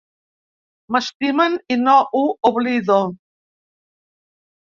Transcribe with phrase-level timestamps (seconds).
[0.95, 2.97] M'estimen, i no ho oblido.